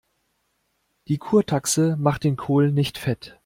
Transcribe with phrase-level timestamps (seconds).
[1.07, 3.37] Die Kurtaxe macht den Kohl nicht fett.